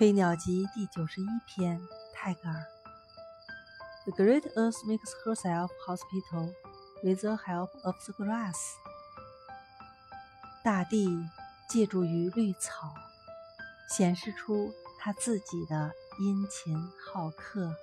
[0.00, 1.78] 飞鸟集第九十一篇
[2.14, 2.66] 泰戈尔
[4.06, 6.54] the great earth makes herself hospital
[7.04, 8.56] with the help of the grass
[10.64, 11.06] 大地
[11.68, 12.94] 借助于绿草
[13.90, 16.74] 显示出它自己的殷勤
[17.12, 17.76] 好客